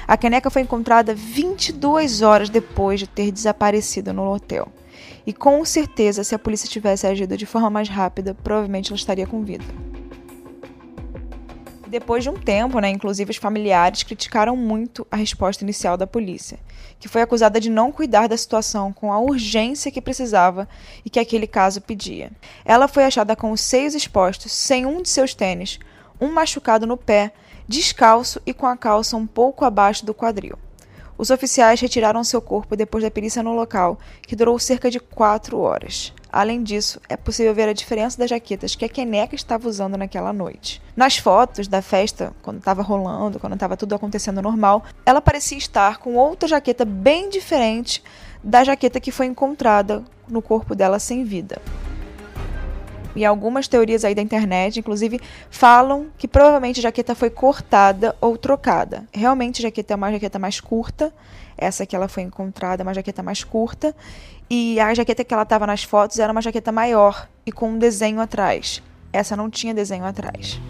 A 0.06 0.16
Keneca 0.16 0.50
foi 0.50 0.62
encontrada 0.62 1.14
22 1.14 2.22
horas 2.22 2.48
depois 2.48 3.00
de 3.00 3.08
ter 3.08 3.32
desaparecido 3.32 4.12
no 4.12 4.32
hotel. 4.32 4.68
E 5.26 5.32
com 5.32 5.64
certeza, 5.64 6.22
se 6.22 6.36
a 6.36 6.38
polícia 6.38 6.68
tivesse 6.68 7.08
agido 7.08 7.36
de 7.36 7.44
forma 7.44 7.68
mais 7.68 7.88
rápida, 7.88 8.34
provavelmente 8.34 8.92
ela 8.92 8.96
estaria 8.96 9.26
com 9.26 9.42
vida. 9.42 9.64
Depois 11.88 12.24
de 12.24 12.30
um 12.30 12.34
tempo, 12.34 12.80
né, 12.80 12.90
inclusive 12.90 13.30
os 13.30 13.36
familiares 13.36 14.02
criticaram 14.02 14.56
muito 14.56 15.06
a 15.08 15.14
resposta 15.14 15.62
inicial 15.62 15.96
da 15.96 16.06
polícia, 16.06 16.58
que 16.98 17.06
foi 17.06 17.22
acusada 17.22 17.60
de 17.60 17.70
não 17.70 17.92
cuidar 17.92 18.26
da 18.26 18.36
situação 18.36 18.92
com 18.92 19.12
a 19.12 19.20
urgência 19.20 19.90
que 19.92 20.00
precisava 20.00 20.68
e 21.04 21.10
que 21.10 21.20
aquele 21.20 21.46
caso 21.46 21.80
pedia. 21.80 22.32
Ela 22.64 22.88
foi 22.88 23.04
achada 23.04 23.36
com 23.36 23.52
os 23.52 23.60
seios 23.60 23.94
expostos, 23.94 24.50
sem 24.50 24.84
um 24.84 25.00
de 25.00 25.08
seus 25.08 25.32
tênis, 25.32 25.78
um 26.20 26.28
machucado 26.32 26.88
no 26.88 26.96
pé, 26.96 27.32
descalço 27.68 28.40
e 28.44 28.52
com 28.52 28.66
a 28.66 28.76
calça 28.76 29.16
um 29.16 29.26
pouco 29.26 29.64
abaixo 29.64 30.04
do 30.04 30.14
quadril. 30.14 30.58
Os 31.16 31.30
oficiais 31.30 31.80
retiraram 31.80 32.24
seu 32.24 32.42
corpo 32.42 32.76
depois 32.76 33.04
da 33.04 33.10
perícia 33.10 33.42
no 33.42 33.54
local, 33.54 33.98
que 34.22 34.36
durou 34.36 34.58
cerca 34.58 34.90
de 34.90 34.98
quatro 34.98 35.60
horas. 35.60 36.12
Além 36.36 36.62
disso, 36.62 37.00
é 37.08 37.16
possível 37.16 37.54
ver 37.54 37.66
a 37.66 37.72
diferença 37.72 38.18
das 38.18 38.28
jaquetas 38.28 38.74
que 38.74 38.84
a 38.84 38.88
Keneca 38.90 39.34
estava 39.34 39.66
usando 39.66 39.96
naquela 39.96 40.34
noite. 40.34 40.82
Nas 40.94 41.16
fotos 41.16 41.66
da 41.66 41.80
festa, 41.80 42.30
quando 42.42 42.58
estava 42.58 42.82
rolando, 42.82 43.40
quando 43.40 43.54
estava 43.54 43.74
tudo 43.74 43.94
acontecendo 43.94 44.42
normal, 44.42 44.84
ela 45.06 45.22
parecia 45.22 45.56
estar 45.56 45.96
com 45.96 46.14
outra 46.16 46.46
jaqueta 46.46 46.84
bem 46.84 47.30
diferente 47.30 48.04
da 48.44 48.62
jaqueta 48.62 49.00
que 49.00 49.10
foi 49.10 49.24
encontrada 49.24 50.04
no 50.28 50.42
corpo 50.42 50.74
dela 50.74 50.98
sem 50.98 51.24
vida. 51.24 51.58
E 53.16 53.24
algumas 53.24 53.66
teorias 53.66 54.04
aí 54.04 54.14
da 54.14 54.20
internet, 54.20 54.78
inclusive, 54.78 55.18
falam 55.50 56.08
que 56.18 56.28
provavelmente 56.28 56.80
a 56.80 56.82
jaqueta 56.82 57.14
foi 57.14 57.30
cortada 57.30 58.14
ou 58.20 58.36
trocada. 58.36 59.04
Realmente 59.12 59.60
a 59.60 59.62
jaqueta 59.62 59.94
é 59.94 59.96
uma 59.96 60.12
jaqueta 60.12 60.38
mais 60.38 60.60
curta, 60.60 61.12
essa 61.56 61.86
que 61.86 61.96
ela 61.96 62.08
foi 62.08 62.22
encontrada 62.22 62.82
é 62.82 62.84
uma 62.84 62.92
jaqueta 62.92 63.22
mais 63.22 63.42
curta, 63.42 63.96
e 64.50 64.78
a 64.78 64.94
jaqueta 64.94 65.24
que 65.24 65.32
ela 65.32 65.44
estava 65.44 65.66
nas 65.66 65.82
fotos 65.82 66.18
era 66.18 66.30
uma 66.30 66.42
jaqueta 66.42 66.70
maior 66.70 67.26
e 67.44 67.50
com 67.50 67.70
um 67.70 67.78
desenho 67.78 68.20
atrás. 68.20 68.82
Essa 69.12 69.34
não 69.34 69.48
tinha 69.48 69.72
desenho 69.72 70.04
atrás. 70.04 70.60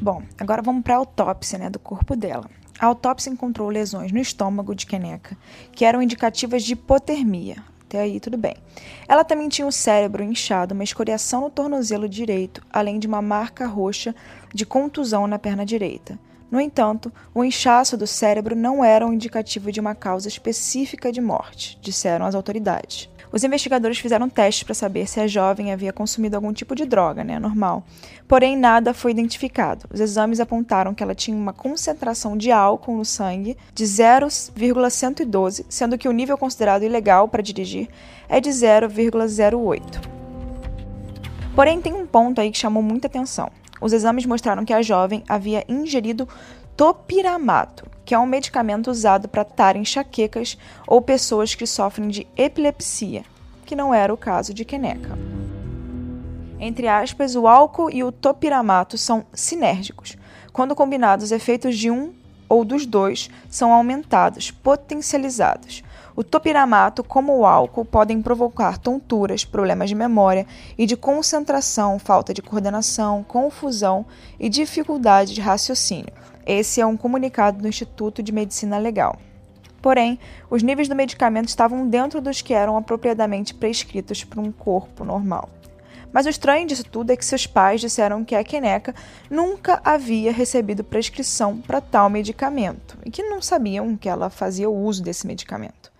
Bom, 0.00 0.22
agora 0.38 0.62
vamos 0.62 0.82
para 0.84 0.94
a 0.94 0.98
autópsia 0.98 1.58
né, 1.58 1.70
do 1.70 1.78
corpo 1.78 2.14
dela. 2.14 2.48
A 2.78 2.86
autópsia 2.86 3.30
encontrou 3.30 3.68
lesões 3.68 4.12
no 4.12 4.20
estômago 4.20 4.74
de 4.74 4.86
Keneca, 4.86 5.36
que 5.72 5.84
eram 5.84 6.00
indicativas 6.00 6.62
de 6.62 6.74
hipotermia. 6.74 7.56
Até 7.88 8.00
aí, 8.00 8.20
tudo 8.20 8.36
bem. 8.36 8.54
Ela 9.08 9.24
também 9.24 9.48
tinha 9.48 9.66
o 9.66 9.72
cérebro 9.72 10.22
inchado, 10.22 10.74
uma 10.74 10.84
escoriação 10.84 11.40
no 11.40 11.50
tornozelo 11.50 12.06
direito, 12.06 12.62
além 12.70 12.98
de 12.98 13.06
uma 13.06 13.22
marca 13.22 13.66
roxa 13.66 14.14
de 14.52 14.66
contusão 14.66 15.26
na 15.26 15.38
perna 15.38 15.64
direita. 15.64 16.18
No 16.50 16.60
entanto, 16.60 17.10
o 17.34 17.42
inchaço 17.42 17.96
do 17.96 18.06
cérebro 18.06 18.54
não 18.54 18.84
era 18.84 19.06
um 19.06 19.12
indicativo 19.14 19.72
de 19.72 19.80
uma 19.80 19.94
causa 19.94 20.28
específica 20.28 21.10
de 21.10 21.22
morte, 21.22 21.78
disseram 21.80 22.26
as 22.26 22.34
autoridades. 22.34 23.08
Os 23.30 23.44
investigadores 23.44 23.98
fizeram 23.98 24.28
testes 24.28 24.62
para 24.62 24.74
saber 24.74 25.06
se 25.06 25.20
a 25.20 25.26
jovem 25.26 25.72
havia 25.72 25.92
consumido 25.92 26.36
algum 26.36 26.52
tipo 26.52 26.74
de 26.74 26.86
droga, 26.86 27.22
né, 27.22 27.38
normal. 27.38 27.84
Porém, 28.26 28.56
nada 28.56 28.94
foi 28.94 29.10
identificado. 29.10 29.86
Os 29.92 30.00
exames 30.00 30.40
apontaram 30.40 30.94
que 30.94 31.02
ela 31.02 31.14
tinha 31.14 31.36
uma 31.36 31.52
concentração 31.52 32.36
de 32.36 32.50
álcool 32.50 32.96
no 32.96 33.04
sangue 33.04 33.56
de 33.74 33.84
0,112, 33.84 35.66
sendo 35.68 35.98
que 35.98 36.08
o 36.08 36.12
nível 36.12 36.38
considerado 36.38 36.82
ilegal 36.84 37.28
para 37.28 37.42
dirigir 37.42 37.88
é 38.28 38.40
de 38.40 38.50
0,08. 38.50 39.82
Porém, 41.54 41.80
tem 41.80 41.92
um 41.92 42.06
ponto 42.06 42.40
aí 42.40 42.50
que 42.50 42.58
chamou 42.58 42.82
muita 42.82 43.08
atenção. 43.08 43.50
Os 43.80 43.92
exames 43.92 44.26
mostraram 44.26 44.64
que 44.64 44.72
a 44.72 44.82
jovem 44.82 45.22
havia 45.28 45.64
ingerido 45.68 46.28
topiramato, 46.78 47.90
que 48.04 48.14
é 48.14 48.18
um 48.20 48.24
medicamento 48.24 48.88
usado 48.88 49.26
para 49.26 49.44
tratar 49.44 49.74
enxaquecas 49.74 50.56
ou 50.86 51.02
pessoas 51.02 51.52
que 51.52 51.66
sofrem 51.66 52.06
de 52.06 52.24
epilepsia, 52.36 53.24
que 53.66 53.74
não 53.74 53.92
era 53.92 54.14
o 54.14 54.16
caso 54.16 54.54
de 54.54 54.64
Keneca. 54.64 55.18
Entre 56.60 56.86
aspas, 56.86 57.34
o 57.34 57.48
álcool 57.48 57.90
e 57.90 58.04
o 58.04 58.12
topiramato 58.12 58.96
são 58.96 59.26
sinérgicos. 59.32 60.16
Quando 60.52 60.76
combinados, 60.76 61.24
os 61.24 61.32
efeitos 61.32 61.76
de 61.76 61.90
um 61.90 62.12
ou 62.48 62.64
dos 62.64 62.86
dois 62.86 63.28
são 63.50 63.72
aumentados, 63.72 64.52
potencializados. 64.52 65.82
O 66.14 66.22
topiramato, 66.22 67.02
como 67.02 67.36
o 67.36 67.44
álcool, 67.44 67.84
podem 67.84 68.22
provocar 68.22 68.78
tonturas, 68.78 69.44
problemas 69.44 69.88
de 69.88 69.96
memória 69.96 70.46
e 70.76 70.86
de 70.86 70.96
concentração, 70.96 71.98
falta 71.98 72.32
de 72.32 72.40
coordenação, 72.40 73.24
confusão 73.24 74.06
e 74.38 74.48
dificuldade 74.48 75.34
de 75.34 75.40
raciocínio, 75.40 76.12
esse 76.48 76.80
é 76.80 76.86
um 76.86 76.96
comunicado 76.96 77.60
do 77.60 77.68
Instituto 77.68 78.22
de 78.22 78.32
Medicina 78.32 78.78
Legal. 78.78 79.18
Porém, 79.82 80.18
os 80.48 80.62
níveis 80.62 80.88
do 80.88 80.96
medicamento 80.96 81.48
estavam 81.48 81.86
dentro 81.86 82.20
dos 82.20 82.40
que 82.40 82.54
eram 82.54 82.76
apropriadamente 82.76 83.54
prescritos 83.54 84.24
para 84.24 84.40
um 84.40 84.50
corpo 84.50 85.04
normal. 85.04 85.50
Mas 86.10 86.24
o 86.24 86.30
estranho 86.30 86.66
disso 86.66 86.84
tudo 86.84 87.10
é 87.10 87.16
que 87.16 87.24
seus 87.24 87.46
pais 87.46 87.82
disseram 87.82 88.24
que 88.24 88.34
a 88.34 88.42
Keneca 88.42 88.94
nunca 89.30 89.78
havia 89.84 90.32
recebido 90.32 90.82
prescrição 90.82 91.58
para 91.58 91.82
tal 91.82 92.08
medicamento 92.08 92.96
e 93.04 93.10
que 93.10 93.22
não 93.22 93.42
sabiam 93.42 93.94
que 93.94 94.08
ela 94.08 94.30
fazia 94.30 94.70
uso 94.70 95.02
desse 95.02 95.26
medicamento. 95.26 95.92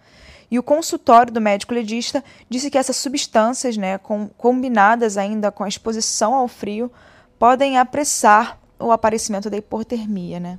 E 0.50 0.59
o 0.59 0.62
consultório 0.62 1.31
do 1.31 1.43
médico 1.43 1.75
legista 1.75 2.25
disse 2.49 2.71
que 2.71 2.78
essas 2.78 2.97
substâncias, 2.97 3.76
né, 3.76 3.99
com, 3.99 4.28
combinadas 4.28 5.19
ainda 5.19 5.52
com 5.52 5.62
a 5.62 5.69
exposição 5.69 6.35
ao 6.35 6.49
frio, 6.49 6.90
podem 7.38 7.76
apressar 7.76 8.59
o 8.78 8.92
aparecimento 8.92 9.50
da 9.50 9.56
hipotermia, 9.56 10.38
né? 10.38 10.58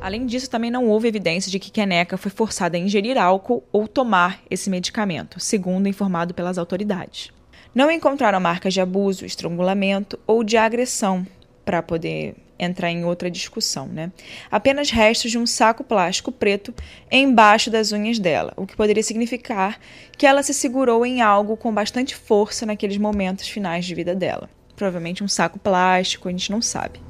Além 0.00 0.26
disso, 0.26 0.48
também 0.48 0.70
não 0.70 0.86
houve 0.86 1.08
evidência 1.08 1.50
de 1.50 1.58
que 1.58 1.70
Keneca 1.70 2.16
foi 2.16 2.30
forçada 2.30 2.76
a 2.76 2.80
ingerir 2.80 3.18
álcool 3.18 3.64
ou 3.72 3.88
tomar 3.88 4.40
esse 4.48 4.70
medicamento, 4.70 5.40
segundo 5.40 5.88
informado 5.88 6.32
pelas 6.32 6.56
autoridades. 6.56 7.32
Não 7.74 7.90
encontraram 7.90 8.40
marcas 8.40 8.72
de 8.72 8.80
abuso, 8.80 9.26
estrangulamento 9.26 10.18
ou 10.26 10.44
de 10.44 10.56
agressão 10.56 11.26
para 11.64 11.82
poder 11.82 12.36
entrar 12.58 12.90
em 12.90 13.04
outra 13.04 13.30
discussão, 13.30 13.86
né? 13.86 14.10
Apenas 14.50 14.90
restos 14.90 15.30
de 15.30 15.38
um 15.38 15.46
saco 15.46 15.84
plástico 15.84 16.32
preto 16.32 16.74
embaixo 17.10 17.70
das 17.70 17.92
unhas 17.92 18.18
dela, 18.18 18.52
o 18.56 18.66
que 18.66 18.76
poderia 18.76 19.02
significar 19.02 19.78
que 20.16 20.26
ela 20.26 20.42
se 20.42 20.52
segurou 20.52 21.06
em 21.06 21.20
algo 21.20 21.56
com 21.56 21.72
bastante 21.72 22.16
força 22.16 22.66
naqueles 22.66 22.98
momentos 22.98 23.48
finais 23.48 23.84
de 23.84 23.94
vida 23.94 24.14
dela. 24.14 24.50
Provavelmente 24.74 25.22
um 25.22 25.28
saco 25.28 25.58
plástico, 25.58 26.28
a 26.28 26.30
gente 26.32 26.50
não 26.50 26.62
sabe. 26.62 27.00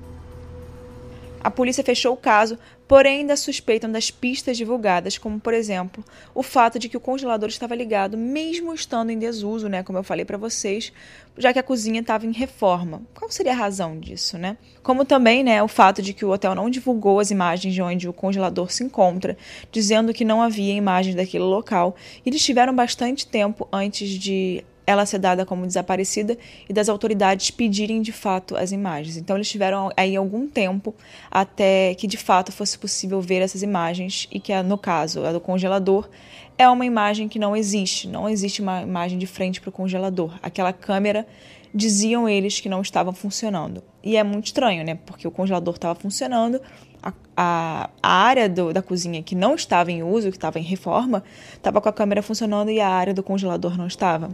A 1.41 1.51
polícia 1.51 1.85
fechou 1.85 2.15
o 2.15 2.17
caso, 2.17 2.59
porém 2.87 3.21
ainda 3.21 3.37
suspeitam 3.37 3.91
das 3.91 4.11
pistas 4.11 4.57
divulgadas, 4.57 5.19
como 5.19 5.39
por 5.39 5.55
exemplo, 5.55 6.05
o 6.35 6.43
fato 6.43 6.79
de 6.79 6.89
que 6.89 6.97
o 6.97 7.01
congelador 7.01 7.49
estava 7.49 7.75
ligado 7.75 8.17
mesmo 8.17 8.75
estando 8.75 9.11
em 9.11 9.19
desuso, 9.19 9.69
né, 9.69 9.83
como 9.83 9.99
eu 9.99 10.03
falei 10.03 10.25
para 10.25 10.37
vocês, 10.37 10.93
já 11.37 11.53
que 11.53 11.59
a 11.59 11.63
cozinha 11.63 12.01
estava 12.01 12.27
em 12.27 12.33
reforma. 12.33 13.03
Qual 13.15 13.31
seria 13.31 13.53
a 13.53 13.57
razão 13.57 13.99
disso, 13.99 14.37
né? 14.37 14.57
Como 14.83 15.05
também, 15.05 15.45
né, 15.45 15.63
o 15.63 15.69
fato 15.69 16.03
de 16.03 16.13
que 16.13 16.25
o 16.25 16.31
hotel 16.31 16.55
não 16.55 16.69
divulgou 16.69 17.21
as 17.21 17.31
imagens 17.31 17.73
de 17.73 17.83
onde 17.83 18.09
o 18.09 18.13
congelador 18.13 18.73
se 18.73 18.83
encontra, 18.83 19.37
dizendo 19.71 20.13
que 20.13 20.25
não 20.25 20.43
havia 20.43 20.75
imagens 20.75 21.15
daquele 21.15 21.45
local, 21.45 21.95
e 22.25 22.29
eles 22.29 22.45
tiveram 22.45 22.75
bastante 22.75 23.27
tempo 23.27 23.69
antes 23.73 24.09
de 24.11 24.65
ela 24.89 25.05
ser 25.05 25.19
dada 25.19 25.45
como 25.45 25.67
desaparecida 25.67 26.39
e 26.67 26.73
das 26.73 26.89
autoridades 26.89 27.51
pedirem 27.51 28.01
de 28.01 28.11
fato 28.11 28.57
as 28.57 28.73
imagens. 28.73 29.19
Então 29.19 29.37
eles 29.37 29.47
tiveram 29.47 29.91
aí 29.95 30.17
algum 30.17 30.49
tempo 30.49 30.95
até 31.31 31.95
que 31.95 32.07
de 32.07 32.17
fato 32.17 32.51
fosse 32.51 32.79
possível 32.79 33.21
ver 33.21 33.43
essas 33.43 33.63
imagens 33.63 34.27
e 34.33 34.41
que 34.41 34.51
no 34.63 34.79
caso 34.79 35.27
a 35.27 35.33
do 35.33 35.41
congelador 35.41 36.09
é 36.57 36.67
uma 36.67 36.87
imagem 36.87 37.29
que 37.29 37.39
não 37.39 37.55
existe, 37.55 38.09
não 38.09 38.31
existe 38.31 38.63
uma 38.63 38.81
imagem 38.81 39.19
de 39.19 39.27
frente 39.27 39.61
para 39.61 39.69
o 39.69 39.73
congelador. 39.73 40.39
Aquela 40.43 40.73
câmera 40.73 41.27
diziam 41.75 42.27
eles 42.27 42.59
que 42.59 42.69
não 42.71 42.81
estava 42.81 43.13
funcionando. 43.13 43.83
E 44.03 44.17
é 44.17 44.25
muito 44.25 44.47
estranho, 44.47 44.83
né? 44.83 44.99
Porque 45.05 45.29
o 45.29 45.31
congelador 45.31 45.75
estava 45.75 46.01
funcionando, 46.01 46.63
a, 47.03 47.13
a, 47.37 47.91
a 48.03 48.11
área 48.11 48.49
do, 48.49 48.73
da 48.73 48.81
cozinha 48.81 49.23
que 49.23 49.35
não 49.35 49.55
estava 49.55 49.93
em 49.93 50.03
uso, 50.03 50.31
que 50.31 50.39
estava 50.39 50.59
em 50.59 50.63
reforma, 50.63 51.23
estava 51.53 51.79
com 51.79 51.91
a 51.91 51.93
câmera 51.93 52.23
funcionando 52.23 52.71
e 52.71 52.81
a 52.81 52.89
área 52.89 53.13
do 53.13 53.23
congelador 53.23 53.77
não 53.77 53.87
estava. 53.87 54.31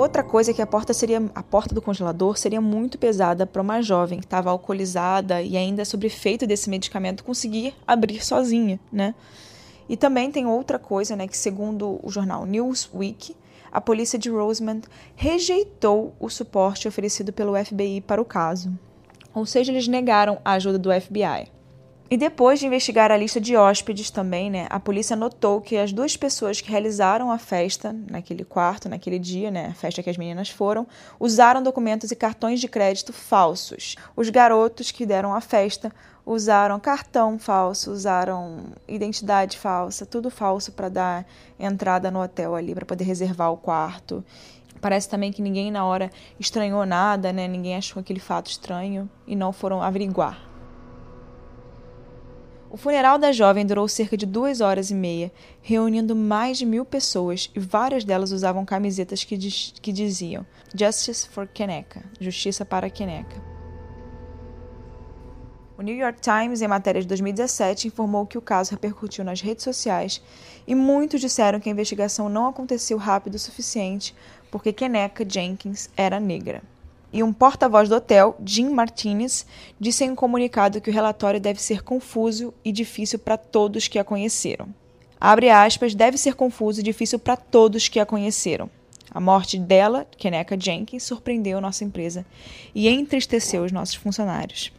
Outra 0.00 0.22
coisa 0.22 0.50
é 0.50 0.54
que 0.54 0.62
a 0.62 0.66
porta 0.66 0.94
seria 0.94 1.22
a 1.34 1.42
porta 1.42 1.74
do 1.74 1.82
congelador 1.82 2.38
seria 2.38 2.58
muito 2.58 2.96
pesada 2.96 3.46
para 3.46 3.60
uma 3.60 3.82
jovem 3.82 4.18
que 4.18 4.24
estava 4.24 4.48
alcoolizada 4.48 5.42
e 5.42 5.58
ainda 5.58 5.84
sob 5.84 6.06
efeito 6.06 6.46
desse 6.46 6.70
medicamento 6.70 7.22
conseguir 7.22 7.74
abrir 7.86 8.24
sozinha, 8.24 8.80
né? 8.90 9.14
E 9.86 9.98
também 9.98 10.32
tem 10.32 10.46
outra 10.46 10.78
coisa, 10.78 11.14
né, 11.14 11.28
que 11.28 11.36
segundo 11.36 12.00
o 12.02 12.10
jornal 12.10 12.46
Newsweek, 12.46 13.36
a 13.70 13.78
polícia 13.78 14.18
de 14.18 14.30
Rosemont 14.30 14.88
rejeitou 15.14 16.14
o 16.18 16.30
suporte 16.30 16.88
oferecido 16.88 17.30
pelo 17.30 17.62
FBI 17.62 18.00
para 18.00 18.22
o 18.22 18.24
caso. 18.24 18.72
Ou 19.34 19.44
seja, 19.44 19.70
eles 19.70 19.86
negaram 19.86 20.38
a 20.42 20.52
ajuda 20.52 20.78
do 20.78 20.90
FBI. 20.98 21.52
E 22.12 22.16
depois 22.16 22.58
de 22.58 22.66
investigar 22.66 23.12
a 23.12 23.16
lista 23.16 23.40
de 23.40 23.56
hóspedes 23.56 24.10
também, 24.10 24.50
né, 24.50 24.66
a 24.68 24.80
polícia 24.80 25.14
notou 25.14 25.60
que 25.60 25.76
as 25.76 25.92
duas 25.92 26.16
pessoas 26.16 26.60
que 26.60 26.68
realizaram 26.68 27.30
a 27.30 27.38
festa 27.38 27.94
naquele 28.10 28.44
quarto, 28.44 28.88
naquele 28.88 29.16
dia, 29.16 29.48
né, 29.48 29.68
a 29.68 29.74
festa 29.74 30.02
que 30.02 30.10
as 30.10 30.16
meninas 30.16 30.50
foram, 30.50 30.88
usaram 31.20 31.62
documentos 31.62 32.10
e 32.10 32.16
cartões 32.16 32.60
de 32.60 32.66
crédito 32.66 33.12
falsos. 33.12 33.94
Os 34.16 34.28
garotos 34.28 34.90
que 34.90 35.06
deram 35.06 35.32
a 35.32 35.40
festa 35.40 35.92
usaram 36.26 36.80
cartão 36.80 37.38
falso, 37.38 37.92
usaram 37.92 38.72
identidade 38.88 39.56
falsa, 39.56 40.04
tudo 40.04 40.30
falso 40.30 40.72
para 40.72 40.88
dar 40.88 41.24
entrada 41.60 42.10
no 42.10 42.20
hotel 42.20 42.56
ali, 42.56 42.74
para 42.74 42.84
poder 42.84 43.04
reservar 43.04 43.52
o 43.52 43.56
quarto. 43.56 44.24
Parece 44.80 45.08
também 45.08 45.30
que 45.30 45.40
ninguém 45.40 45.70
na 45.70 45.84
hora 45.84 46.10
estranhou 46.40 46.84
nada, 46.84 47.32
né? 47.32 47.46
Ninguém 47.46 47.76
achou 47.76 48.00
aquele 48.00 48.18
fato 48.18 48.50
estranho 48.50 49.08
e 49.28 49.36
não 49.36 49.52
foram 49.52 49.80
averiguar. 49.80 50.49
O 52.70 52.76
funeral 52.76 53.18
da 53.18 53.32
jovem 53.32 53.66
durou 53.66 53.88
cerca 53.88 54.16
de 54.16 54.24
duas 54.24 54.60
horas 54.60 54.92
e 54.92 54.94
meia, 54.94 55.32
reunindo 55.60 56.14
mais 56.14 56.56
de 56.56 56.64
mil 56.64 56.84
pessoas 56.84 57.50
e 57.52 57.58
várias 57.58 58.04
delas 58.04 58.30
usavam 58.30 58.64
camisetas 58.64 59.24
que, 59.24 59.36
diz, 59.36 59.74
que 59.82 59.92
diziam 59.92 60.46
Justice 60.72 61.28
for 61.28 61.48
Keneca 61.48 62.04
Justiça 62.20 62.64
para 62.64 62.88
Keneca. 62.88 63.42
O 65.76 65.82
New 65.82 65.96
York 65.96 66.20
Times, 66.20 66.62
em 66.62 66.68
matéria 66.68 67.00
de 67.00 67.08
2017, 67.08 67.88
informou 67.88 68.24
que 68.24 68.38
o 68.38 68.42
caso 68.42 68.70
repercutiu 68.70 69.24
nas 69.24 69.40
redes 69.40 69.64
sociais 69.64 70.22
e 70.64 70.72
muitos 70.72 71.20
disseram 71.20 71.58
que 71.58 71.68
a 71.68 71.72
investigação 71.72 72.28
não 72.28 72.46
aconteceu 72.46 72.98
rápido 72.98 73.34
o 73.34 73.38
suficiente 73.38 74.14
porque 74.48 74.72
Keneca 74.72 75.28
Jenkins 75.28 75.90
era 75.96 76.20
negra. 76.20 76.62
E 77.12 77.22
um 77.22 77.32
porta-voz 77.32 77.88
do 77.88 77.96
hotel, 77.96 78.36
Jim 78.44 78.68
Martinez, 78.68 79.44
disse 79.78 80.04
em 80.04 80.10
um 80.10 80.14
comunicado 80.14 80.80
que 80.80 80.90
o 80.90 80.92
relatório 80.92 81.40
deve 81.40 81.60
ser 81.60 81.82
confuso 81.82 82.54
e 82.64 82.70
difícil 82.70 83.18
para 83.18 83.36
todos 83.36 83.88
que 83.88 83.98
a 83.98 84.04
conheceram. 84.04 84.68
Abre 85.20 85.50
aspas, 85.50 85.94
deve 85.94 86.16
ser 86.16 86.34
confuso 86.34 86.80
e 86.80 86.84
difícil 86.84 87.18
para 87.18 87.36
todos 87.36 87.88
que 87.88 87.98
a 87.98 88.06
conheceram. 88.06 88.70
A 89.10 89.20
morte 89.20 89.58
dela, 89.58 90.06
Keneka 90.16 90.58
Jenkins, 90.58 91.02
surpreendeu 91.02 91.60
nossa 91.60 91.84
empresa 91.84 92.24
e 92.74 92.88
entristeceu 92.88 93.64
os 93.64 93.72
nossos 93.72 93.96
funcionários. 93.96 94.72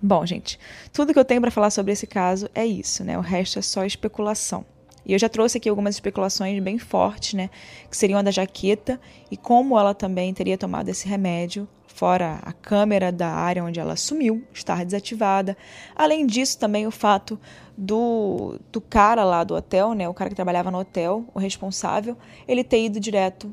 Bom, 0.00 0.24
gente, 0.24 0.60
tudo 0.92 1.12
que 1.12 1.18
eu 1.18 1.24
tenho 1.24 1.40
para 1.40 1.50
falar 1.50 1.70
sobre 1.70 1.92
esse 1.92 2.06
caso 2.06 2.48
é 2.54 2.64
isso, 2.64 3.02
né? 3.02 3.18
O 3.18 3.20
resto 3.20 3.58
é 3.58 3.62
só 3.62 3.84
especulação. 3.84 4.64
E 5.08 5.14
eu 5.14 5.18
já 5.18 5.28
trouxe 5.28 5.56
aqui 5.56 5.70
algumas 5.70 5.94
especulações 5.94 6.62
bem 6.62 6.78
fortes, 6.78 7.32
né? 7.32 7.48
Que 7.90 7.96
seriam 7.96 8.18
a 8.18 8.22
da 8.22 8.30
jaqueta 8.30 9.00
e 9.30 9.36
como 9.38 9.78
ela 9.78 9.94
também 9.94 10.34
teria 10.34 10.58
tomado 10.58 10.90
esse 10.90 11.08
remédio, 11.08 11.66
fora 11.86 12.38
a 12.42 12.52
câmera 12.52 13.10
da 13.10 13.28
área 13.28 13.64
onde 13.64 13.80
ela 13.80 13.96
sumiu 13.96 14.44
estar 14.52 14.84
desativada. 14.84 15.56
Além 15.96 16.26
disso, 16.26 16.58
também 16.58 16.86
o 16.86 16.90
fato 16.90 17.40
do, 17.76 18.60
do 18.70 18.82
cara 18.82 19.24
lá 19.24 19.42
do 19.42 19.54
hotel, 19.54 19.94
né? 19.94 20.06
O 20.06 20.14
cara 20.14 20.28
que 20.28 20.36
trabalhava 20.36 20.70
no 20.70 20.78
hotel, 20.78 21.24
o 21.34 21.38
responsável, 21.38 22.16
ele 22.46 22.62
ter 22.62 22.84
ido 22.84 23.00
direto 23.00 23.50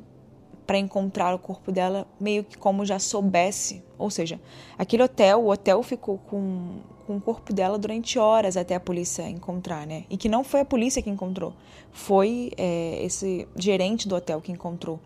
para 0.66 0.78
encontrar 0.78 1.34
o 1.34 1.40
corpo 1.40 1.72
dela, 1.72 2.08
meio 2.20 2.44
que 2.44 2.58
como 2.58 2.86
já 2.86 3.00
soubesse. 3.00 3.84
Ou 3.98 4.10
seja, 4.10 4.40
aquele 4.78 5.04
hotel, 5.04 5.44
o 5.44 5.50
hotel 5.50 5.82
ficou 5.84 6.18
com, 6.18 6.80
com 7.06 7.18
o 7.18 7.22
corpo 7.22 7.54
dela 7.54 7.78
durante 7.78 8.18
horas 8.18 8.58
até 8.58 8.76
a 8.76 8.80
polícia 8.80 9.30
encontrar, 9.30 9.86
né? 9.86 10.06
E 10.10 10.18
que 10.18 10.28
não 10.28 10.44
foi 10.44 10.62
a 10.62 10.66
polícia 10.66 11.02
que 11.02 11.10
encontrou, 11.10 11.54
foi 11.92 12.52
é, 12.58 13.04
esse 13.04 13.48
gerente 13.56 14.08
do 14.08 14.16
hotel 14.16 14.42
que 14.42 14.52
encontrou. 14.52 15.00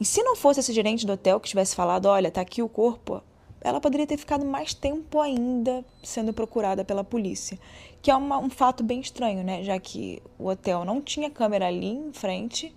E 0.00 0.04
se 0.04 0.22
não 0.22 0.36
fosse 0.36 0.60
esse 0.60 0.72
gerente 0.72 1.04
do 1.04 1.12
hotel 1.12 1.40
que 1.40 1.48
tivesse 1.48 1.74
falado, 1.74 2.06
olha, 2.06 2.30
tá 2.30 2.40
aqui 2.40 2.62
o 2.62 2.68
corpo, 2.68 3.20
ela 3.60 3.80
poderia 3.80 4.06
ter 4.06 4.16
ficado 4.16 4.44
mais 4.44 4.72
tempo 4.72 5.20
ainda 5.20 5.84
sendo 6.02 6.32
procurada 6.32 6.84
pela 6.84 7.02
polícia. 7.02 7.58
Que 8.00 8.10
é 8.10 8.16
uma, 8.16 8.38
um 8.38 8.48
fato 8.48 8.84
bem 8.84 9.00
estranho, 9.00 9.42
né? 9.42 9.64
Já 9.64 9.78
que 9.78 10.22
o 10.38 10.46
hotel 10.46 10.84
não 10.84 11.00
tinha 11.00 11.28
câmera 11.28 11.66
ali 11.66 11.88
em 11.88 12.12
frente 12.12 12.74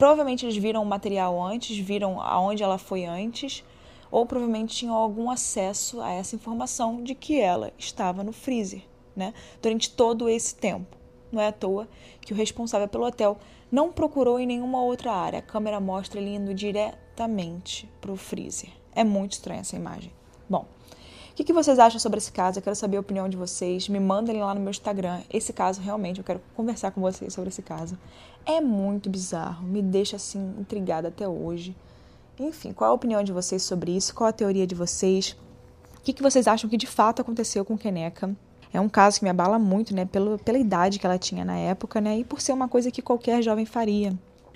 Provavelmente 0.00 0.46
eles 0.46 0.56
viram 0.56 0.82
o 0.82 0.86
material 0.86 1.38
antes, 1.42 1.76
viram 1.76 2.22
aonde 2.22 2.62
ela 2.62 2.78
foi 2.78 3.04
antes, 3.04 3.62
ou 4.10 4.24
provavelmente 4.24 4.74
tinham 4.74 4.94
algum 4.94 5.30
acesso 5.30 6.00
a 6.00 6.10
essa 6.10 6.34
informação 6.34 7.04
de 7.04 7.14
que 7.14 7.38
ela 7.38 7.70
estava 7.76 8.24
no 8.24 8.32
freezer, 8.32 8.82
né? 9.14 9.34
Durante 9.60 9.90
todo 9.90 10.26
esse 10.26 10.54
tempo. 10.54 10.96
Não 11.30 11.38
é 11.38 11.48
à 11.48 11.52
toa 11.52 11.86
que 12.22 12.32
o 12.32 12.36
responsável 12.36 12.88
pelo 12.88 13.04
hotel 13.04 13.36
não 13.70 13.92
procurou 13.92 14.40
em 14.40 14.46
nenhuma 14.46 14.80
outra 14.82 15.12
área. 15.12 15.40
A 15.40 15.42
câmera 15.42 15.78
mostra 15.78 16.18
ele 16.18 16.34
indo 16.34 16.54
diretamente 16.54 17.86
para 18.00 18.10
o 18.10 18.16
freezer. 18.16 18.70
É 18.94 19.04
muito 19.04 19.32
estranha 19.32 19.60
essa 19.60 19.76
imagem. 19.76 20.10
Bom, 20.48 20.64
que, 21.40 21.44
que, 21.44 21.52
vocês 21.54 21.78
acham 21.78 21.98
sobre 21.98 22.18
esse 22.18 22.30
caso? 22.30 22.58
Eu 22.58 22.62
quero 22.62 22.76
saber 22.76 22.98
a 22.98 23.00
opinião 23.00 23.26
de 23.26 23.34
vocês. 23.34 23.88
Me 23.88 23.98
mandem 23.98 24.40
lá 24.40 24.54
no 24.54 24.60
meu 24.60 24.70
Instagram. 24.70 25.22
Esse 25.32 25.54
caso, 25.54 25.80
realmente, 25.80 26.18
eu 26.18 26.24
quero 26.24 26.38
conversar 26.54 26.90
com 26.90 27.00
vocês 27.00 27.32
sobre 27.32 27.48
esse 27.48 27.62
caso. 27.62 27.96
É 28.44 28.60
muito 28.60 29.08
bizarro, 29.08 29.66
me 29.66 29.80
deixa 29.80 30.16
assim 30.16 30.54
intrigada 30.58 31.08
até 31.08 31.26
hoje. 31.26 31.74
Enfim, 32.38 32.74
qual 32.74 32.90
a 32.90 32.92
opinião 32.92 33.22
de 33.22 33.32
vocês 33.32 33.62
sobre 33.62 33.96
isso? 33.96 34.14
Qual 34.14 34.28
a 34.28 34.32
teoria 34.32 34.66
de 34.66 34.74
vocês? 34.74 35.34
O 35.96 36.02
que, 36.02 36.12
que 36.12 36.22
vocês 36.22 36.46
acham 36.46 36.68
que 36.68 36.76
de 36.76 36.86
fato 36.86 37.22
aconteceu 37.22 37.64
com 37.64 37.78
Keneca? 37.78 38.36
É 38.70 38.78
um 38.78 38.88
caso 38.88 39.18
que 39.18 39.24
me 39.24 39.30
abala 39.30 39.58
muito, 39.58 39.94
né, 39.94 40.04
pelo, 40.04 40.38
pela 40.38 40.58
idade 40.58 40.98
que 40.98 41.06
ela 41.06 41.18
tinha 41.18 41.42
na 41.42 41.56
época, 41.56 42.02
né, 42.02 42.18
e 42.18 42.24
por 42.24 42.42
ser 42.42 42.52
uma 42.52 42.68
coisa 42.68 42.90
que 42.90 43.00
qualquer 43.00 43.42
jovem 43.42 43.64
faria. 43.64 44.12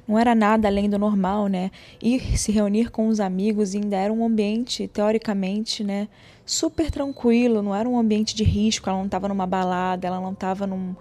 Não 0.07 0.19
era 0.19 0.35
nada 0.35 0.69
além 0.69 0.89
do 0.89 0.99
normal, 0.99 1.47
né? 1.47 1.71
Ir 2.03 2.39
se 2.39 2.53
reunir 2.53 2.91
com 2.91 3.09
os 3.09 3.21
amigos 3.21 3.75
ainda 3.75 3.97
era 3.97 4.13
um 4.13 4.25
ambiente, 4.25 4.87
teoricamente, 4.87 5.83
né, 5.83 6.09
super 6.45 6.91
tranquilo, 6.91 7.63
não 7.63 7.75
era 7.75 7.89
um 7.89 7.99
ambiente 7.99 8.35
de 8.35 8.45
risco, 8.45 8.89
ela 8.89 8.99
não 8.99 9.07
estava 9.07 9.29
numa 9.29 9.47
balada, 9.47 10.07
ela 10.07 10.21
não 10.21 10.33
estava 10.33 10.67
num, 10.67 10.95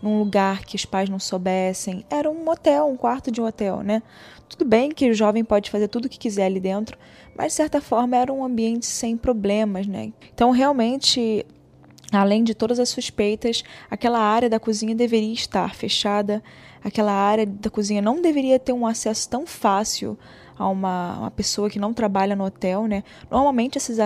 num 0.00 0.18
lugar 0.18 0.64
que 0.64 0.76
os 0.76 0.84
pais 0.84 1.08
não 1.08 1.18
soubessem. 1.18 2.04
Era 2.08 2.30
um 2.30 2.48
hotel, 2.48 2.86
um 2.86 2.96
quarto 2.96 3.30
de 3.30 3.40
um 3.40 3.46
hotel, 3.46 3.82
né? 3.82 4.02
Tudo 4.48 4.64
bem 4.64 4.90
que 4.90 5.10
o 5.10 5.14
jovem 5.14 5.44
pode 5.44 5.70
fazer 5.70 5.88
tudo 5.88 6.04
o 6.04 6.08
que 6.08 6.18
quiser 6.18 6.46
ali 6.46 6.60
dentro, 6.60 6.96
mas 7.36 7.48
de 7.48 7.54
certa 7.54 7.80
forma 7.80 8.16
era 8.16 8.32
um 8.32 8.44
ambiente 8.44 8.86
sem 8.86 9.16
problemas, 9.16 9.86
né? 9.86 10.12
Então, 10.32 10.50
realmente, 10.50 11.44
além 12.16 12.44
de 12.44 12.54
todas 12.54 12.78
as 12.78 12.88
suspeitas, 12.88 13.62
aquela 13.90 14.18
área 14.18 14.48
da 14.48 14.60
cozinha 14.60 14.94
deveria 14.94 15.32
estar 15.32 15.74
fechada, 15.74 16.42
aquela 16.82 17.12
área 17.12 17.46
da 17.46 17.70
cozinha 17.70 18.02
não 18.02 18.20
deveria 18.20 18.58
ter 18.58 18.72
um 18.72 18.86
acesso 18.86 19.28
tão 19.28 19.46
fácil 19.46 20.18
a 20.58 20.68
uma, 20.68 21.18
uma 21.18 21.30
pessoa 21.30 21.68
que 21.68 21.78
não 21.78 21.92
trabalha 21.92 22.36
no 22.36 22.44
hotel, 22.44 22.86
né? 22.86 23.02
Normalmente 23.30 23.76
essas, 23.78 23.98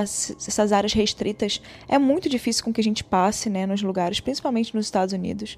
essas 0.47 0.73
áreas 0.73 0.92
restritas 0.92 1.61
é 1.87 1.99
muito 1.99 2.29
difícil 2.29 2.64
com 2.64 2.73
que 2.73 2.81
a 2.81 2.85
gente 2.85 3.05
passe, 3.05 3.51
né, 3.51 3.66
nos 3.66 3.83
lugares, 3.83 4.21
principalmente 4.21 4.75
nos 4.75 4.87
Estados 4.87 5.12
Unidos. 5.12 5.57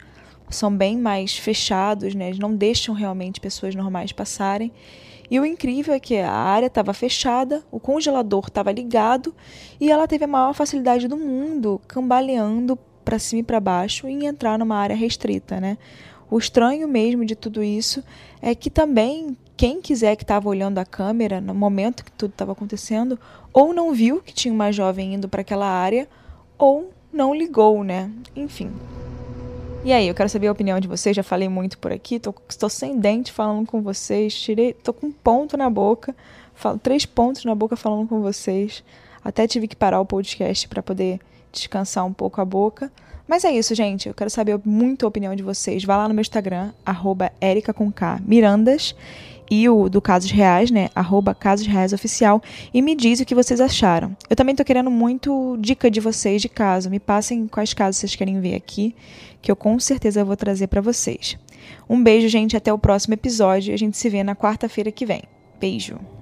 São 0.49 0.75
bem 0.75 0.99
mais 0.99 1.37
fechados, 1.37 2.15
né? 2.15 2.29
Eles 2.29 2.39
não 2.41 2.55
deixam 2.55 2.93
realmente 2.95 3.41
pessoas 3.41 3.75
normais 3.75 4.11
passarem. 4.11 4.73
E 5.31 5.39
o 5.39 5.47
incrível 5.47 5.95
é 5.95 6.01
que 6.01 6.17
a 6.17 6.33
área 6.33 6.67
estava 6.67 6.93
fechada, 6.93 7.63
o 7.71 7.79
congelador 7.79 8.47
estava 8.49 8.73
ligado 8.73 9.35
e 9.81 9.91
ela 9.91 10.09
teve 10.09 10.25
a 10.25 10.29
maior 10.29 10.53
facilidade 10.53 11.07
do 11.07 11.17
mundo 11.17 11.81
cambaleando 11.87 12.77
para 13.05 13.19
cima 13.19 13.41
e 13.41 13.45
para 13.45 13.61
baixo 13.61 14.09
em 14.09 14.27
entrar 14.27 14.59
numa 14.59 14.77
área 14.77 14.97
restrita, 14.97 15.61
né? 15.61 15.79
O 16.29 16.39
estranho 16.39 16.87
mesmo 16.87 17.25
de 17.25 17.35
tudo 17.35 17.63
isso 17.63 18.03
é 18.43 18.55
que 18.55 18.71
também 18.71 19.37
quem 19.57 19.81
quiser 19.81 20.17
que 20.17 20.23
estava 20.23 20.49
olhando 20.49 20.79
a 20.79 20.85
câmera 20.85 21.41
no 21.41 21.55
momento 21.55 22.05
que 22.05 22.13
tudo 22.13 22.31
estava 22.31 22.53
acontecendo, 22.53 23.19
ou 23.53 23.75
não 23.75 23.93
viu 23.93 24.21
que 24.21 24.33
tinha 24.33 24.55
uma 24.55 24.73
jovem 24.73 25.15
indo 25.15 25.29
para 25.29 25.43
aquela 25.43 25.67
área, 25.67 26.09
ou 26.57 26.93
não 27.13 27.35
ligou, 27.35 27.85
né? 27.85 28.11
Enfim. 28.35 28.71
E 29.83 29.95
aí, 29.95 30.07
eu 30.07 30.15
quero 30.15 30.29
saber 30.29 30.49
a 30.49 30.53
opinião 30.53 30.79
de 30.79 30.87
vocês. 30.87 31.17
Já 31.17 31.23
falei 31.23 31.49
muito 31.49 31.79
por 31.79 31.91
aqui, 31.91 32.21
tô, 32.21 32.35
estou 32.47 32.69
sem 32.69 32.99
dente 32.99 33.33
falando 33.33 33.67
com 33.67 33.81
vocês, 33.81 34.39
tirei, 34.39 34.75
tô 34.75 34.93
com 34.93 35.07
um 35.07 35.13
ponto 35.13 35.57
na 35.57 35.71
boca, 35.71 36.15
falo, 36.55 36.79
três 36.79 37.07
pontos 37.07 37.47
na 37.47 37.55
boca 37.55 37.77
falando 37.77 38.07
com 38.07 38.21
vocês. 38.21 38.85
Até 39.25 39.47
tive 39.47 39.67
que 39.67 39.75
parar 39.75 39.99
o 39.99 40.05
podcast 40.05 40.69
para 40.69 40.83
poder 40.83 41.19
descansar 41.51 42.05
um 42.05 42.13
pouco 42.13 42.43
a 42.43 42.45
boca. 42.45 42.93
Mas 43.27 43.43
é 43.43 43.53
isso, 43.53 43.75
gente. 43.75 44.07
Eu 44.07 44.15
quero 44.15 44.29
saber 44.29 44.61
muito 44.65 45.07
a 45.07 45.09
opinião 45.09 45.35
de 45.35 45.43
vocês. 45.43 45.83
Vá 45.83 45.97
lá 45.97 46.09
no 46.09 46.15
meu 46.15 46.21
Instagram, 46.21 46.73
arroba 46.85 47.33
Mirandas, 48.27 48.95
e 49.51 49.69
o 49.69 49.89
do 49.89 50.01
Casos 50.01 50.31
Reais, 50.31 50.71
né? 50.71 50.89
Arroba 50.95 51.35
Casos 51.35 51.67
Reais 51.67 51.93
Oficial, 51.93 52.41
e 52.73 52.81
me 52.81 52.95
diz 52.95 53.21
o 53.21 53.25
que 53.25 53.35
vocês 53.35 53.61
acharam. 53.61 54.17
Eu 54.29 54.37
também 54.37 54.55
tô 54.55 54.65
querendo 54.65 54.91
muito 54.91 55.57
dica 55.59 55.91
de 55.91 56.01
vocês 56.01 56.41
de 56.41 56.49
caso. 56.49 56.89
Me 56.89 57.01
passem 57.01 57.49
quais 57.49 57.75
casos 57.75 57.97
vocês 57.97 58.15
querem 58.15 58.41
ver 58.41 58.55
aqui, 58.55 58.95
que 59.43 59.51
eu 59.51 59.57
com 59.57 59.79
certeza 59.81 60.25
vou 60.25 60.37
trazer 60.37 60.69
para 60.69 60.81
vocês. 60.81 61.37
Um 61.89 62.03
beijo, 62.03 62.29
gente. 62.29 62.57
Até 62.57 62.73
o 62.73 62.79
próximo 62.79 63.15
episódio. 63.15 63.75
A 63.75 63.77
gente 63.77 63.97
se 63.97 64.09
vê 64.09 64.23
na 64.23 64.37
quarta-feira 64.37 64.93
que 64.93 65.05
vem. 65.05 65.23
Beijo. 65.59 66.20